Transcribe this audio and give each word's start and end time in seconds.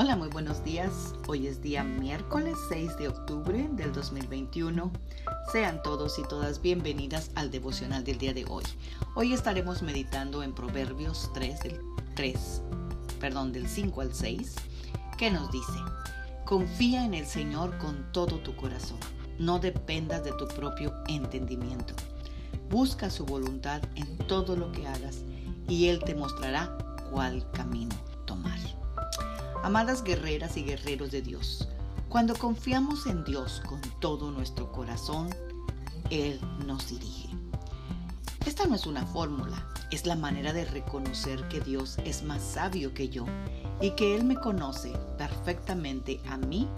Hola, 0.00 0.14
muy 0.14 0.28
buenos 0.28 0.62
días. 0.62 1.16
Hoy 1.26 1.48
es 1.48 1.60
día 1.60 1.82
miércoles 1.82 2.56
6 2.68 2.98
de 2.98 3.08
octubre 3.08 3.68
del 3.72 3.92
2021. 3.92 4.92
Sean 5.50 5.82
todos 5.82 6.20
y 6.20 6.22
todas 6.22 6.62
bienvenidas 6.62 7.32
al 7.34 7.50
devocional 7.50 8.04
del 8.04 8.16
día 8.16 8.32
de 8.32 8.44
hoy. 8.48 8.62
Hoy 9.16 9.32
estaremos 9.32 9.82
meditando 9.82 10.44
en 10.44 10.54
Proverbios 10.54 11.32
3 11.34 11.60
del 11.62 11.80
3, 12.14 12.62
perdón, 13.18 13.52
del 13.52 13.66
5 13.66 14.00
al 14.00 14.14
6, 14.14 14.54
que 15.18 15.32
nos 15.32 15.50
dice: 15.50 15.80
Confía 16.44 17.04
en 17.04 17.14
el 17.14 17.26
Señor 17.26 17.76
con 17.78 18.12
todo 18.12 18.38
tu 18.38 18.54
corazón. 18.54 19.00
No 19.40 19.58
dependas 19.58 20.22
de 20.22 20.30
tu 20.30 20.46
propio 20.46 20.94
entendimiento. 21.08 21.94
Busca 22.70 23.10
su 23.10 23.26
voluntad 23.26 23.82
en 23.96 24.16
todo 24.28 24.54
lo 24.54 24.70
que 24.70 24.86
hagas 24.86 25.24
y 25.66 25.88
Él 25.88 25.98
te 26.04 26.14
mostrará 26.14 26.78
cuál 27.10 27.50
camino. 27.50 27.96
Amadas 29.62 30.04
guerreras 30.04 30.56
y 30.56 30.62
guerreros 30.62 31.10
de 31.10 31.20
Dios, 31.20 31.68
cuando 32.08 32.34
confiamos 32.36 33.06
en 33.06 33.24
Dios 33.24 33.60
con 33.66 33.80
todo 34.00 34.30
nuestro 34.30 34.70
corazón, 34.70 35.28
Él 36.10 36.40
nos 36.64 36.88
dirige. 36.88 37.28
Esta 38.46 38.66
no 38.66 38.76
es 38.76 38.86
una 38.86 39.04
fórmula, 39.04 39.68
es 39.90 40.06
la 40.06 40.16
manera 40.16 40.52
de 40.52 40.64
reconocer 40.64 41.46
que 41.48 41.60
Dios 41.60 41.98
es 42.04 42.22
más 42.22 42.42
sabio 42.42 42.94
que 42.94 43.08
yo 43.08 43.26
y 43.80 43.90
que 43.90 44.14
Él 44.14 44.24
me 44.24 44.36
conoce 44.36 44.92
perfectamente 45.18 46.20
a 46.28 46.38
mí 46.38 46.68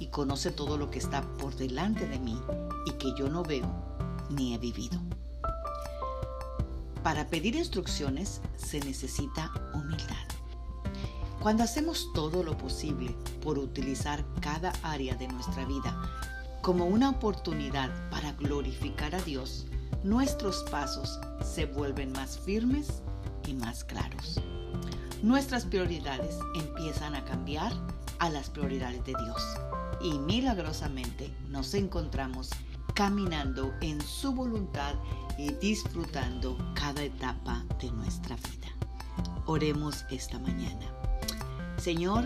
y 0.00 0.08
conoce 0.08 0.50
todo 0.50 0.76
lo 0.76 0.90
que 0.90 0.98
está 0.98 1.22
por 1.38 1.54
delante 1.54 2.06
de 2.06 2.18
mí 2.18 2.38
y 2.84 2.90
que 2.92 3.14
yo 3.16 3.28
no 3.28 3.42
veo 3.42 3.70
ni 4.28 4.54
he 4.54 4.58
vivido. 4.58 5.00
Para 7.02 7.28
pedir 7.28 7.54
instrucciones 7.54 8.40
se 8.56 8.80
necesita 8.80 9.50
humildad. 9.72 10.33
Cuando 11.44 11.62
hacemos 11.62 12.10
todo 12.14 12.42
lo 12.42 12.56
posible 12.56 13.14
por 13.42 13.58
utilizar 13.58 14.24
cada 14.40 14.72
área 14.82 15.14
de 15.14 15.28
nuestra 15.28 15.66
vida 15.66 15.94
como 16.62 16.86
una 16.86 17.10
oportunidad 17.10 17.90
para 18.08 18.32
glorificar 18.32 19.14
a 19.14 19.20
Dios, 19.20 19.66
nuestros 20.02 20.64
pasos 20.70 21.20
se 21.44 21.66
vuelven 21.66 22.12
más 22.12 22.38
firmes 22.38 23.02
y 23.46 23.52
más 23.52 23.84
claros. 23.84 24.40
Nuestras 25.22 25.66
prioridades 25.66 26.34
empiezan 26.54 27.14
a 27.14 27.26
cambiar 27.26 27.74
a 28.20 28.30
las 28.30 28.48
prioridades 28.48 29.04
de 29.04 29.12
Dios 29.12 29.42
y 30.00 30.18
milagrosamente 30.20 31.30
nos 31.50 31.74
encontramos 31.74 32.48
caminando 32.94 33.74
en 33.82 34.00
su 34.00 34.32
voluntad 34.32 34.94
y 35.36 35.52
disfrutando 35.52 36.56
cada 36.74 37.02
etapa 37.02 37.62
de 37.82 37.90
nuestra 37.90 38.34
vida. 38.36 38.68
Oremos 39.44 40.06
esta 40.08 40.38
mañana. 40.38 40.86
Señor, 41.84 42.24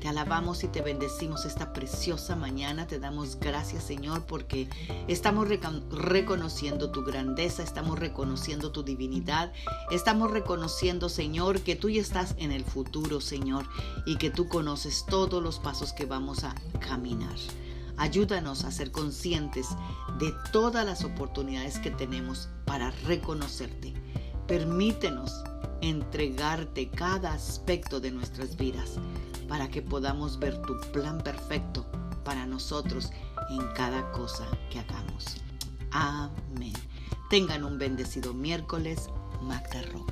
te 0.00 0.08
alabamos 0.08 0.64
y 0.64 0.66
te 0.66 0.82
bendecimos 0.82 1.44
esta 1.44 1.72
preciosa 1.72 2.34
mañana. 2.34 2.88
Te 2.88 2.98
damos 2.98 3.38
gracias, 3.38 3.84
Señor, 3.84 4.24
porque 4.26 4.68
estamos 5.06 5.46
reconociendo 5.48 6.90
tu 6.90 7.04
grandeza, 7.04 7.62
estamos 7.62 7.96
reconociendo 7.96 8.72
tu 8.72 8.82
divinidad, 8.82 9.52
estamos 9.92 10.32
reconociendo, 10.32 11.08
Señor, 11.08 11.60
que 11.60 11.76
tú 11.76 11.90
ya 11.90 12.00
estás 12.00 12.34
en 12.38 12.50
el 12.50 12.64
futuro, 12.64 13.20
Señor, 13.20 13.66
y 14.04 14.16
que 14.16 14.30
tú 14.30 14.48
conoces 14.48 15.04
todos 15.08 15.40
los 15.40 15.60
pasos 15.60 15.92
que 15.92 16.04
vamos 16.04 16.42
a 16.42 16.52
caminar. 16.80 17.36
Ayúdanos 17.98 18.64
a 18.64 18.72
ser 18.72 18.90
conscientes 18.90 19.68
de 20.18 20.34
todas 20.50 20.84
las 20.84 21.04
oportunidades 21.04 21.78
que 21.78 21.92
tenemos 21.92 22.48
para 22.64 22.90
reconocerte. 23.06 23.94
Permítenos 24.48 25.44
entregarte 25.80 26.88
cada 26.90 27.32
aspecto 27.32 28.00
de 28.00 28.10
nuestras 28.10 28.56
vidas 28.56 28.98
para 29.48 29.68
que 29.68 29.82
podamos 29.82 30.38
ver 30.38 30.60
tu 30.62 30.78
plan 30.92 31.18
perfecto 31.18 31.86
para 32.24 32.46
nosotros 32.46 33.10
en 33.50 33.66
cada 33.74 34.10
cosa 34.12 34.46
que 34.70 34.80
hagamos. 34.80 35.24
Amén. 35.92 36.72
Tengan 37.30 37.64
un 37.64 37.78
bendecido 37.78 38.34
miércoles, 38.34 39.08
Magda. 39.42 40.05